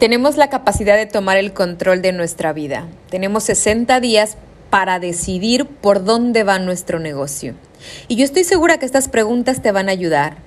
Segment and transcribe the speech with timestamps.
[0.00, 2.88] Tenemos la capacidad de tomar el control de nuestra vida.
[3.10, 4.38] Tenemos 60 días
[4.70, 7.54] para decidir por dónde va nuestro negocio.
[8.08, 10.38] Y yo estoy segura que estas preguntas te van a ayudar.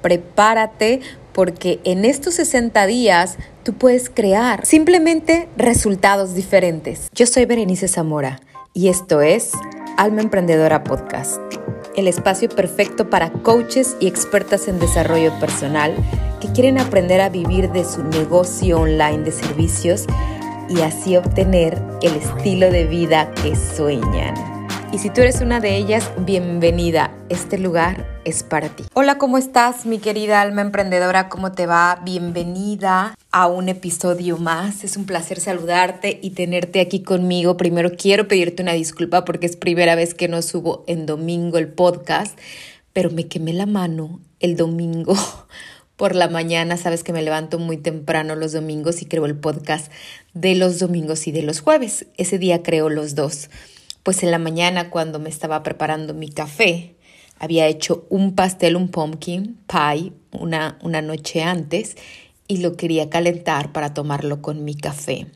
[0.00, 1.00] Prepárate
[1.34, 7.10] porque en estos 60 días tú puedes crear simplemente resultados diferentes.
[7.14, 8.40] Yo soy Berenice Zamora
[8.72, 9.50] y esto es
[9.98, 11.38] Alma Emprendedora Podcast,
[11.96, 15.94] el espacio perfecto para coaches y expertas en desarrollo personal
[16.40, 20.06] que quieren aprender a vivir de su negocio online de servicios
[20.68, 24.51] y así obtener el estilo de vida que sueñan.
[24.92, 27.16] Y si tú eres una de ellas, bienvenida.
[27.30, 28.84] Este lugar es para ti.
[28.92, 31.30] Hola, ¿cómo estás, mi querida alma emprendedora?
[31.30, 32.02] ¿Cómo te va?
[32.04, 34.84] Bienvenida a un episodio más.
[34.84, 37.56] Es un placer saludarte y tenerte aquí conmigo.
[37.56, 41.68] Primero quiero pedirte una disculpa porque es primera vez que no subo en domingo el
[41.68, 42.38] podcast,
[42.92, 45.14] pero me quemé la mano el domingo
[45.96, 49.90] por la mañana, sabes que me levanto muy temprano los domingos y creo el podcast
[50.34, 52.04] de los domingos y de los jueves.
[52.18, 53.48] Ese día creo los dos.
[54.02, 56.96] Pues en la mañana cuando me estaba preparando mi café,
[57.38, 61.96] había hecho un pastel, un pumpkin pie, una, una noche antes
[62.48, 65.26] y lo quería calentar para tomarlo con mi café.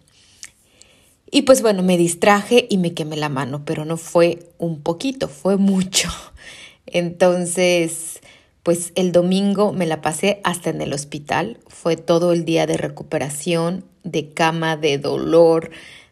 [1.31, 5.29] Y pues bueno, me distraje y me quemé la mano, pero no fue un poquito,
[5.29, 6.09] fue mucho.
[6.87, 8.21] Entonces,
[8.63, 11.59] pues el domingo me la pasé hasta en el hospital.
[11.67, 15.71] Fue todo el día de recuperación, de cama, de dolor.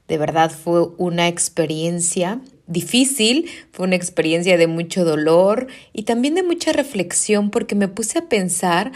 [0.08, 6.42] De verdad fue una experiencia difícil, fue una experiencia de mucho dolor y también de
[6.42, 8.92] mucha reflexión porque me puse a pensar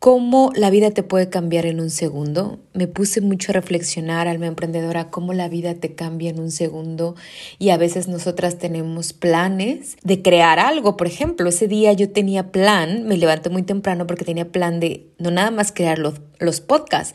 [0.00, 2.58] cómo la vida te puede cambiar en un segundo.
[2.72, 7.16] Me puse mucho a reflexionar, alma emprendedora, cómo la vida te cambia en un segundo
[7.58, 10.96] y a veces nosotras tenemos planes de crear algo.
[10.96, 15.06] Por ejemplo, ese día yo tenía plan, me levanté muy temprano porque tenía plan de
[15.18, 17.14] no nada más crear los, los podcasts,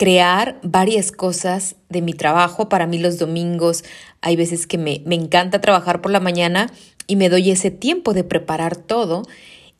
[0.00, 2.70] crear varias cosas de mi trabajo.
[2.70, 3.84] Para mí los domingos
[4.22, 6.72] hay veces que me, me encanta trabajar por la mañana
[7.06, 9.24] y me doy ese tiempo de preparar todo.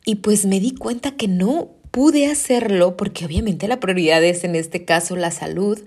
[0.05, 4.55] Y pues me di cuenta que no pude hacerlo porque obviamente la prioridad es en
[4.55, 5.79] este caso la salud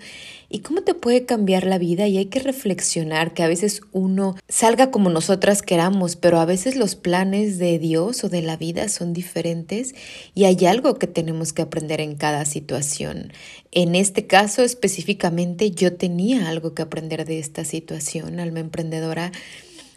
[0.51, 4.37] y cómo te puede cambiar la vida y hay que reflexionar que a veces uno
[4.49, 8.89] salga como nosotras queramos, pero a veces los planes de Dios o de la vida
[8.89, 9.95] son diferentes
[10.35, 13.33] y hay algo que tenemos que aprender en cada situación.
[13.73, 19.33] En este caso específicamente yo tenía algo que aprender de esta situación, alma emprendedora,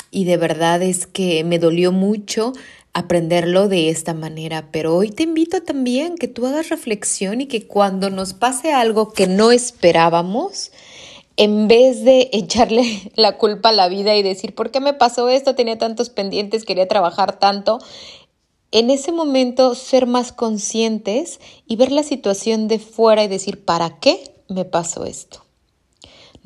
[0.10, 2.54] y de verdad es que me dolió mucho
[2.98, 7.68] aprenderlo de esta manera, pero hoy te invito también que tú hagas reflexión y que
[7.68, 10.72] cuando nos pase algo que no esperábamos,
[11.36, 15.30] en vez de echarle la culpa a la vida y decir, ¿por qué me pasó
[15.30, 15.54] esto?
[15.54, 17.78] Tenía tantos pendientes, quería trabajar tanto.
[18.72, 24.00] En ese momento ser más conscientes y ver la situación de fuera y decir, ¿para
[24.00, 25.47] qué me pasó esto?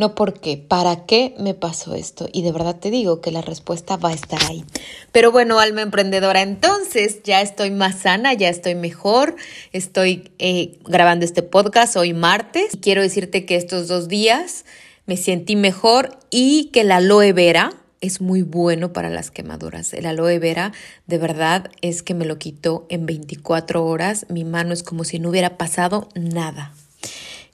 [0.01, 2.27] No por qué, para qué me pasó esto.
[2.33, 4.65] Y de verdad te digo que la respuesta va a estar ahí.
[5.11, 9.35] Pero bueno, alma emprendedora, entonces ya estoy más sana, ya estoy mejor,
[9.71, 12.73] estoy eh, grabando este podcast hoy martes.
[12.73, 14.65] Y quiero decirte que estos dos días
[15.05, 19.93] me sentí mejor y que la aloe vera es muy bueno para las quemaduras.
[19.93, 20.71] El aloe vera
[21.05, 24.25] de verdad es que me lo quitó en 24 horas.
[24.29, 26.73] Mi mano es como si no hubiera pasado nada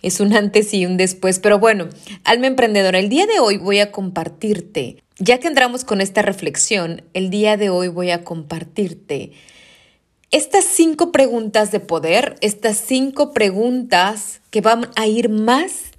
[0.01, 1.39] es un antes y un después.
[1.39, 1.89] Pero bueno,
[2.23, 7.03] alma emprendedora, el día de hoy voy a compartirte, ya que entramos con esta reflexión,
[7.13, 9.31] el día de hoy voy a compartirte
[10.29, 15.91] estas cinco preguntas de poder, estas cinco preguntas que van a ir más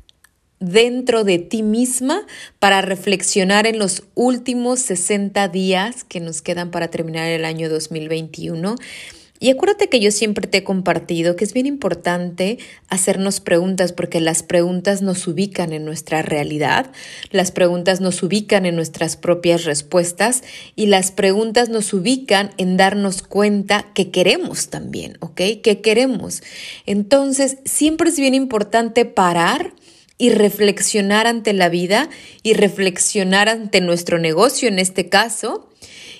[0.60, 2.26] dentro de ti misma
[2.58, 8.74] para reflexionar en los últimos 60 días que nos quedan para terminar el año 2021
[9.40, 14.20] y acuérdate que yo siempre te he compartido que es bien importante hacernos preguntas porque
[14.20, 16.90] las preguntas nos ubican en nuestra realidad,
[17.30, 20.42] las preguntas nos ubican en nuestras propias respuestas
[20.74, 25.40] y las preguntas nos ubican en darnos cuenta que queremos también, ¿ok?
[25.62, 26.42] Que queremos.
[26.86, 29.72] Entonces, siempre es bien importante parar
[30.18, 32.10] y reflexionar ante la vida
[32.42, 35.68] y reflexionar ante nuestro negocio en este caso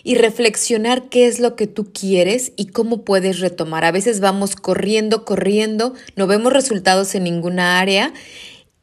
[0.05, 3.85] y reflexionar qué es lo que tú quieres y cómo puedes retomar.
[3.85, 8.13] A veces vamos corriendo, corriendo, no vemos resultados en ninguna área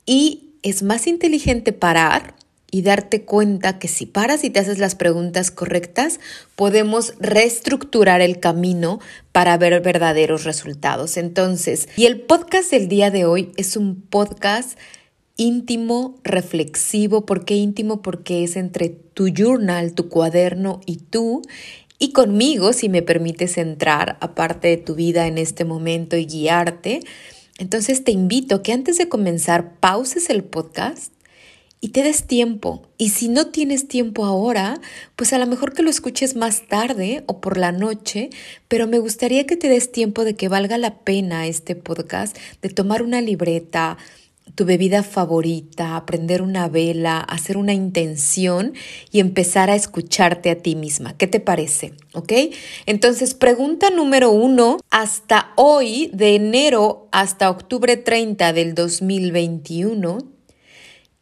[0.06, 2.36] y es más inteligente parar
[2.72, 6.20] y darte cuenta que si paras y te haces las preguntas correctas,
[6.56, 9.00] podemos reestructurar el camino
[9.32, 11.16] para ver verdaderos resultados.
[11.16, 14.78] Entonces, y el podcast del día de hoy es un podcast
[15.38, 17.26] íntimo, reflexivo.
[17.26, 18.02] ¿Por qué íntimo?
[18.02, 21.42] Porque es entre tu journal, tu cuaderno y tú.
[22.00, 27.02] Y conmigo, si me permites entrar, aparte de tu vida en este momento y guiarte,
[27.58, 31.14] Entonces te invito que antes de comenzar pauses el podcast
[31.80, 32.82] y te des tiempo.
[32.98, 34.82] Y si no tienes tiempo ahora,
[35.16, 38.30] pues a lo mejor que lo escuches más tarde o por la noche,
[38.68, 42.70] pero me gustaría que te des tiempo de que valga la pena este podcast, de
[42.70, 43.98] tomar una libreta,
[44.54, 48.74] tu bebida favorita, aprender una vela, hacer una intención
[49.12, 51.18] y empezar a escucharte a ti misma.
[51.18, 51.94] ¿Qué te parece?
[52.14, 52.32] ¿Ok?
[52.86, 60.20] Entonces, pregunta número uno, hasta hoy, de enero hasta octubre 30 del 2021,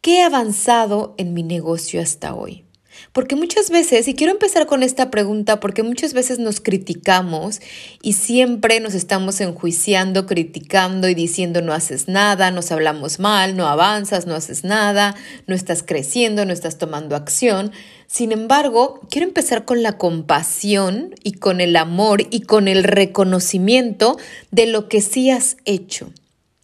[0.00, 2.63] ¿qué he avanzado en mi negocio hasta hoy?
[3.12, 7.60] Porque muchas veces, y quiero empezar con esta pregunta, porque muchas veces nos criticamos
[8.02, 13.66] y siempre nos estamos enjuiciando, criticando y diciendo no haces nada, nos hablamos mal, no
[13.68, 15.14] avanzas, no haces nada,
[15.46, 17.72] no estás creciendo, no estás tomando acción.
[18.06, 24.18] Sin embargo, quiero empezar con la compasión y con el amor y con el reconocimiento
[24.50, 26.10] de lo que sí has hecho.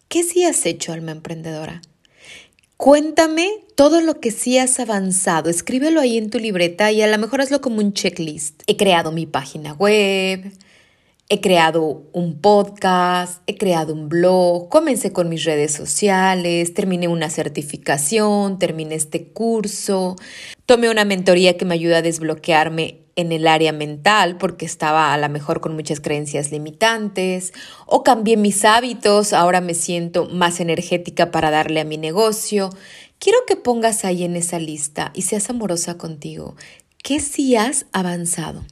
[0.07, 1.81] ¿Qué sí has hecho, alma emprendedora?
[2.81, 5.51] Cuéntame todo lo que sí has avanzado.
[5.51, 8.63] Escríbelo ahí en tu libreta y a lo mejor hazlo como un checklist.
[8.65, 10.51] He creado mi página web,
[11.33, 17.29] he creado un podcast, he creado un blog, comencé con mis redes sociales, terminé una
[17.29, 20.17] certificación, terminé este curso,
[20.65, 25.17] tomé una mentoría que me ayuda a desbloquearme en el área mental porque estaba a
[25.17, 27.53] lo mejor con muchas creencias limitantes
[27.85, 32.71] o cambié mis hábitos, ahora me siento más energética para darle a mi negocio.
[33.19, 36.57] Quiero que pongas ahí en esa lista y seas amorosa contigo.
[37.01, 38.65] ¿Qué sí has avanzado?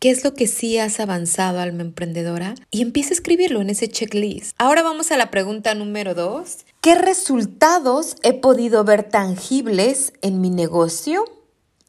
[0.00, 2.54] ¿Qué es lo que sí has avanzado, alma emprendedora?
[2.70, 4.54] Y empieza a escribirlo en ese checklist.
[4.56, 6.58] Ahora vamos a la pregunta número dos.
[6.80, 11.24] ¿Qué resultados he podido ver tangibles en mi negocio?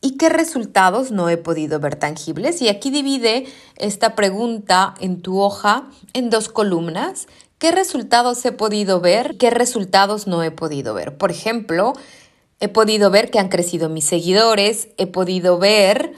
[0.02, 2.64] ¿Y qué resultados no he podido ver tangibles?
[2.64, 3.46] Y aquí divide
[3.76, 7.28] esta pregunta en tu hoja en dos columnas.
[7.60, 9.38] ¿Qué resultados he podido ver?
[9.38, 11.16] ¿Qué resultados no he podido ver?
[11.16, 11.94] Por ejemplo,
[12.60, 16.16] he podido ver que han crecido mis seguidores, he podido ver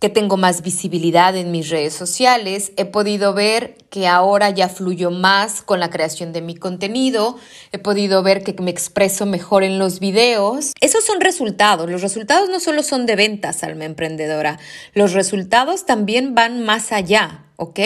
[0.00, 5.10] que tengo más visibilidad en mis redes sociales, he podido ver que ahora ya fluyo
[5.10, 7.36] más con la creación de mi contenido,
[7.70, 10.72] he podido ver que me expreso mejor en los videos.
[10.80, 11.88] Esos son resultados.
[11.90, 14.58] Los resultados no solo son de ventas, alma emprendedora,
[14.94, 17.80] los resultados también van más allá, ¿ok?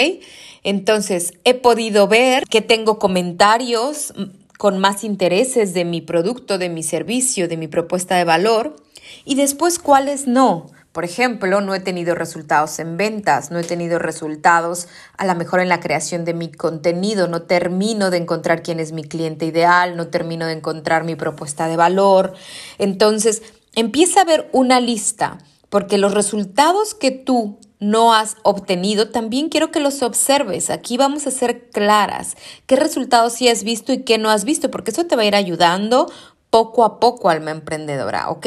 [0.63, 4.15] Entonces, he podido ver que tengo comentarios
[4.57, 8.77] con más intereses de mi producto, de mi servicio, de mi propuesta de valor
[9.25, 10.71] y después cuáles no.
[10.95, 14.87] Por ejemplo, no he tenido resultados en ventas, no he tenido resultados
[15.17, 18.93] a lo mejor en la creación de mi contenido, no termino de encontrar quién es
[18.93, 22.35] mi cliente ideal, no termino de encontrar mi propuesta de valor.
[22.79, 23.43] Entonces,
[23.75, 25.39] empieza a ver una lista,
[25.69, 30.71] porque los resultados que tú no has obtenido, también quiero que los observes.
[30.71, 32.37] Aquí vamos a ser claras
[32.67, 35.27] qué resultados sí has visto y qué no has visto, porque eso te va a
[35.27, 36.09] ir ayudando
[36.51, 38.47] poco a poco, alma emprendedora, ¿ok?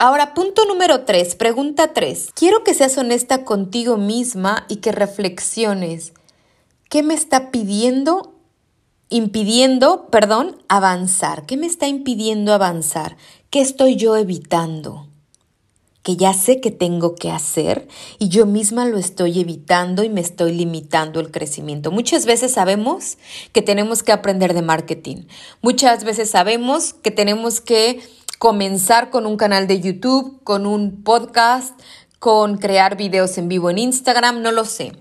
[0.00, 2.28] Ahora, punto número tres, pregunta tres.
[2.32, 6.12] Quiero que seas honesta contigo misma y que reflexiones.
[6.88, 8.36] ¿Qué me está pidiendo,
[9.08, 11.46] impidiendo, perdón, avanzar?
[11.46, 13.16] ¿Qué me está impidiendo avanzar?
[13.50, 15.08] ¿Qué estoy yo evitando?
[16.04, 17.88] Que ya sé que tengo que hacer
[18.20, 21.90] y yo misma lo estoy evitando y me estoy limitando el crecimiento.
[21.90, 23.18] Muchas veces sabemos
[23.52, 25.24] que tenemos que aprender de marketing.
[25.60, 28.00] Muchas veces sabemos que tenemos que
[28.38, 31.78] comenzar con un canal de YouTube, con un podcast,
[32.18, 34.92] con crear videos en vivo en Instagram, no lo sé.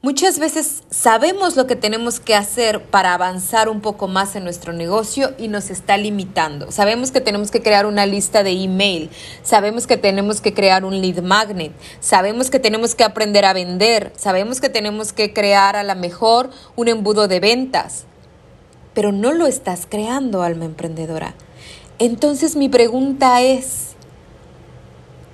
[0.00, 4.72] Muchas veces sabemos lo que tenemos que hacer para avanzar un poco más en nuestro
[4.72, 6.70] negocio y nos está limitando.
[6.70, 9.10] Sabemos que tenemos que crear una lista de email,
[9.42, 14.12] sabemos que tenemos que crear un lead magnet, sabemos que tenemos que aprender a vender,
[14.16, 18.04] sabemos que tenemos que crear a la mejor un embudo de ventas,
[18.94, 21.34] pero no lo estás creando, alma emprendedora.
[21.98, 23.96] Entonces mi pregunta es,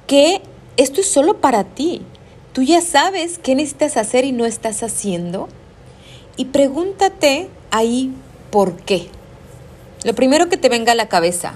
[0.07, 0.41] ¿qué?
[0.77, 2.03] Esto es solo para ti.
[2.53, 5.49] Tú ya sabes qué necesitas hacer y no estás haciendo.
[6.37, 8.15] Y pregúntate ahí
[8.51, 9.09] por qué.
[10.05, 11.55] Lo primero que te venga a la cabeza,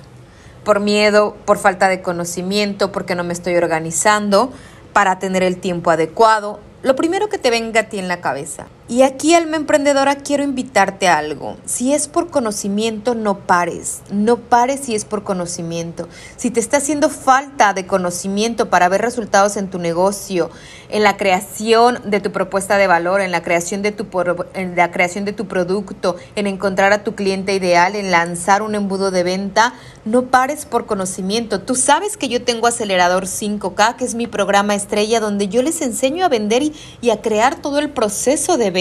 [0.64, 4.52] por miedo, por falta de conocimiento, porque no me estoy organizando
[4.92, 8.66] para tener el tiempo adecuado, lo primero que te venga a ti en la cabeza.
[8.90, 11.58] Y aquí, alma emprendedora, quiero invitarte a algo.
[11.66, 14.00] Si es por conocimiento, no pares.
[14.10, 16.08] No pares si es por conocimiento.
[16.38, 20.48] Si te está haciendo falta de conocimiento para ver resultados en tu negocio,
[20.88, 24.06] en la creación de tu propuesta de valor, en la creación de tu,
[24.74, 29.10] la creación de tu producto, en encontrar a tu cliente ideal, en lanzar un embudo
[29.10, 29.74] de venta,
[30.06, 31.60] no pares por conocimiento.
[31.60, 35.82] Tú sabes que yo tengo Acelerador 5K, que es mi programa estrella, donde yo les
[35.82, 38.77] enseño a vender y, y a crear todo el proceso de venta.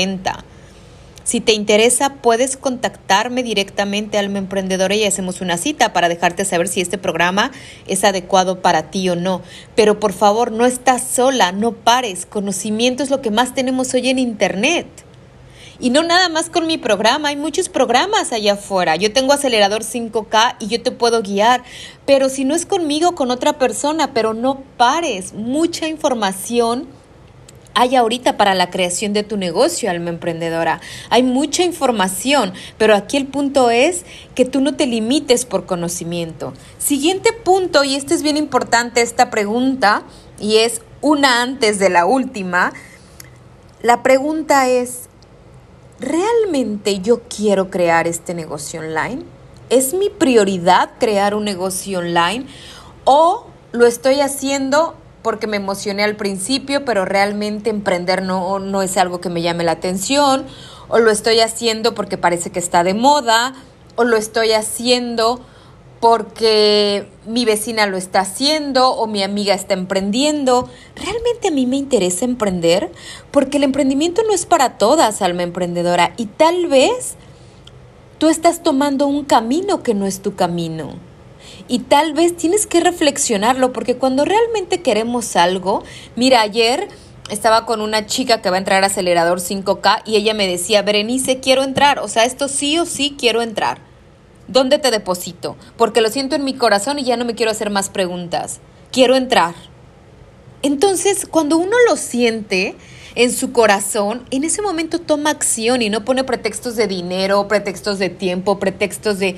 [1.27, 6.69] Si te interesa, puedes contactarme directamente Alma Emprendedora y hacemos una cita para dejarte saber
[6.69, 7.51] si este programa
[7.85, 9.41] es adecuado para ti o no.
[9.75, 12.25] Pero por favor, no estás sola, no pares.
[12.25, 14.87] Conocimiento es lo que más tenemos hoy en Internet.
[15.79, 18.95] Y no nada más con mi programa, hay muchos programas allá afuera.
[18.95, 21.61] Yo tengo acelerador 5K y yo te puedo guiar,
[22.05, 25.33] pero si no es conmigo, con otra persona, pero no pares.
[25.33, 26.87] Mucha información
[27.79, 30.81] hay ahorita para la creación de tu negocio, alma emprendedora.
[31.11, 34.03] Hay mucha información, pero aquí el punto es
[34.33, 36.53] que tú no te limites por conocimiento.
[36.79, 40.01] Siguiente punto, y este es bien importante esta pregunta,
[40.39, 42.73] y es una antes de la última.
[43.83, 45.01] La pregunta es,
[45.99, 49.21] ¿realmente yo quiero crear este negocio online?
[49.69, 52.47] ¿Es mi prioridad crear un negocio online?
[53.03, 58.97] ¿O lo estoy haciendo porque me emocioné al principio, pero realmente emprender no, no es
[58.97, 60.45] algo que me llame la atención,
[60.87, 63.53] o lo estoy haciendo porque parece que está de moda,
[63.95, 65.41] o lo estoy haciendo
[65.99, 70.69] porque mi vecina lo está haciendo o mi amiga está emprendiendo.
[70.95, 72.91] ¿Realmente a mí me interesa emprender?
[73.31, 77.15] Porque el emprendimiento no es para todas, alma emprendedora, y tal vez
[78.17, 81.06] tú estás tomando un camino que no es tu camino.
[81.67, 85.83] Y tal vez tienes que reflexionarlo porque cuando realmente queremos algo,
[86.15, 86.87] mira, ayer
[87.29, 90.81] estaba con una chica que va a entrar a acelerador 5K y ella me decía,
[90.81, 93.79] Berenice, quiero entrar, o sea, esto sí o sí quiero entrar.
[94.47, 95.57] ¿Dónde te deposito?
[95.75, 98.61] Porque lo siento en mi corazón y ya no me quiero hacer más preguntas.
[98.91, 99.55] Quiero entrar.
[100.61, 102.75] Entonces, cuando uno lo siente
[103.15, 107.99] en su corazón, en ese momento toma acción y no pone pretextos de dinero, pretextos
[107.99, 109.35] de tiempo, pretextos de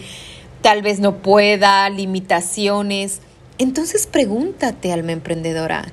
[0.62, 3.22] tal vez no pueda, limitaciones.
[3.58, 5.86] Entonces pregúntate, alma emprendedora,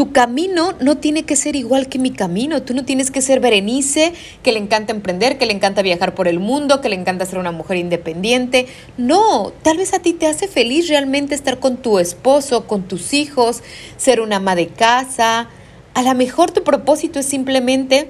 [0.00, 2.62] tu camino no tiene que ser igual que mi camino.
[2.62, 6.26] Tú no tienes que ser Berenice, que le encanta emprender, que le encanta viajar por
[6.26, 8.66] el mundo, que le encanta ser una mujer independiente.
[8.96, 13.12] No, tal vez a ti te hace feliz realmente estar con tu esposo, con tus
[13.12, 13.62] hijos,
[13.98, 15.48] ser una ama de casa.
[15.92, 18.08] A lo mejor tu propósito es simplemente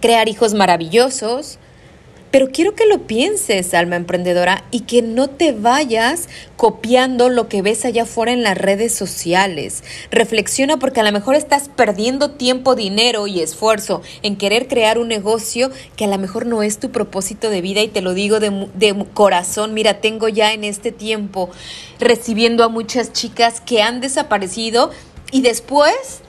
[0.00, 1.58] crear hijos maravillosos,
[2.32, 7.60] pero quiero que lo pienses, alma emprendedora, y que no te vayas copiando lo que
[7.60, 9.84] ves allá afuera en las redes sociales.
[10.10, 15.08] Reflexiona porque a lo mejor estás perdiendo tiempo, dinero y esfuerzo en querer crear un
[15.08, 18.40] negocio que a lo mejor no es tu propósito de vida y te lo digo
[18.40, 19.74] de, de corazón.
[19.74, 21.50] Mira, tengo ya en este tiempo
[22.00, 24.90] recibiendo a muchas chicas que han desaparecido
[25.32, 26.22] y después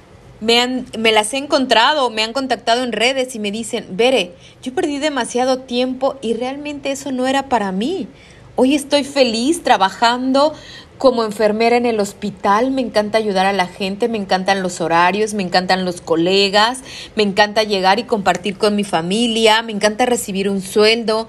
[0.44, 4.34] me, han, me las he encontrado, me han contactado en redes y me dicen, Bere,
[4.62, 8.08] yo perdí demasiado tiempo y realmente eso no era para mí.
[8.56, 10.54] Hoy estoy feliz trabajando
[10.98, 15.34] como enfermera en el hospital, me encanta ayudar a la gente, me encantan los horarios,
[15.34, 16.82] me encantan los colegas,
[17.16, 21.28] me encanta llegar y compartir con mi familia, me encanta recibir un sueldo.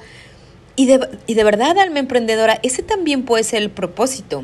[0.77, 4.43] Y de, y de verdad, alma emprendedora, ese también puede ser el propósito.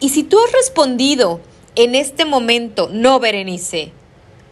[0.00, 1.40] Y si tú has respondido,
[1.76, 3.92] en este momento, no, Berenice,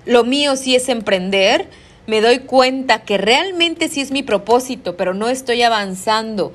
[0.04, 1.68] lo mío sí es emprender,
[2.06, 6.52] me doy cuenta que realmente sí es mi propósito, pero no estoy avanzando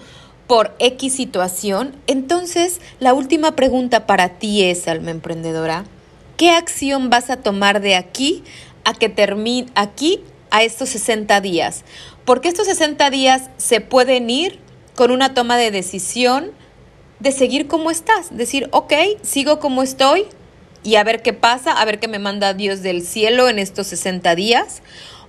[0.47, 5.85] por X situación, entonces la última pregunta para ti es, alma emprendedora,
[6.37, 8.43] ¿qué acción vas a tomar de aquí
[8.83, 10.21] a que termine aquí
[10.51, 11.83] a estos 60 días?
[12.25, 14.59] Porque estos 60 días se pueden ir
[14.95, 16.51] con una toma de decisión
[17.19, 20.25] de seguir como estás, decir, ok, sigo como estoy,
[20.83, 23.87] y a ver qué pasa, a ver qué me manda Dios del cielo en estos
[23.87, 24.81] 60 días.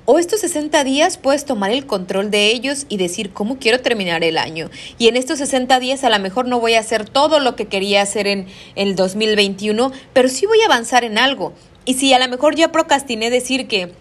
[0.06, 4.24] O estos 60 días puedes tomar el control de ellos y decir cómo quiero terminar
[4.24, 4.70] el año.
[4.98, 7.66] Y en estos 60 días a lo mejor no voy a hacer todo lo que
[7.66, 11.52] quería hacer en el 2021, pero sí voy a avanzar en algo.
[11.84, 13.92] Y si a lo mejor ya procrastiné decir que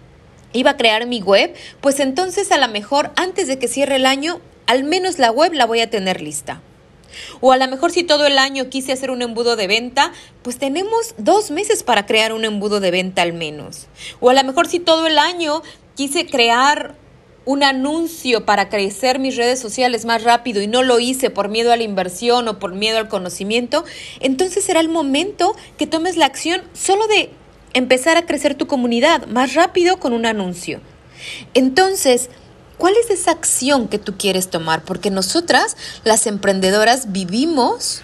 [0.53, 4.05] iba a crear mi web, pues entonces a lo mejor antes de que cierre el
[4.05, 6.61] año, al menos la web la voy a tener lista.
[7.41, 10.11] O a lo mejor si todo el año quise hacer un embudo de venta,
[10.41, 13.87] pues tenemos dos meses para crear un embudo de venta al menos.
[14.19, 15.61] O a lo mejor si todo el año
[15.95, 16.95] quise crear
[17.45, 21.71] un anuncio para crecer mis redes sociales más rápido y no lo hice por miedo
[21.71, 23.85] a la inversión o por miedo al conocimiento,
[24.19, 27.31] entonces será el momento que tomes la acción solo de
[27.73, 30.79] empezar a crecer tu comunidad más rápido con un anuncio.
[31.53, 32.29] Entonces,
[32.79, 34.83] ¿Cuál es esa acción que tú quieres tomar?
[34.85, 37.99] Porque nosotras, las emprendedoras, vivimos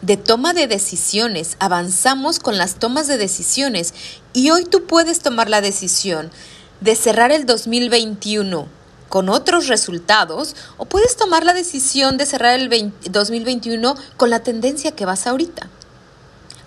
[0.00, 3.92] de toma de decisiones, avanzamos con las tomas de decisiones
[4.32, 6.30] y hoy tú puedes tomar la decisión
[6.80, 8.68] de cerrar el 2021
[9.10, 12.70] con otros resultados o puedes tomar la decisión de cerrar el
[13.10, 15.68] 2021 con la tendencia que vas ahorita.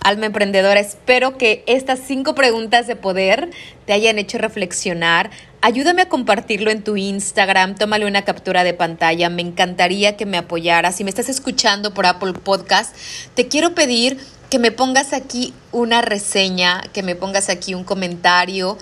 [0.04, 3.50] Alma emprendedora, espero que estas cinco preguntas de poder
[3.86, 5.32] te hayan hecho reflexionar,
[5.64, 10.38] ayúdame a compartirlo en tu Instagram, tómale una captura de pantalla, me encantaría que me
[10.38, 10.98] apoyaras.
[10.98, 12.94] Si me estás escuchando por Apple Podcast,
[13.34, 18.78] te quiero pedir que me pongas aquí una reseña, que me pongas aquí un comentario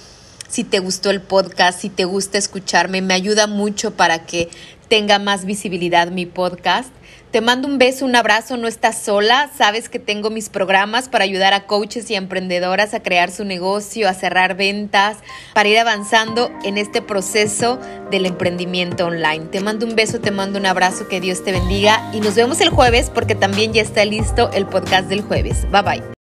[0.52, 4.50] si te gustó el podcast, si te gusta escucharme, me ayuda mucho para que
[4.90, 6.90] tenga más visibilidad mi podcast.
[7.32, 11.24] Te mando un beso, un abrazo, no estás sola, sabes que tengo mis programas para
[11.24, 15.20] ayudar a coaches y emprendedoras a crear su negocio, a cerrar ventas,
[15.54, 17.80] para ir avanzando en este proceso
[18.12, 19.46] del emprendimiento online.
[19.46, 22.60] Te mando un beso, te mando un abrazo, que Dios te bendiga y nos vemos
[22.60, 25.66] el jueves porque también ya está listo el podcast del jueves.
[25.72, 26.21] Bye bye.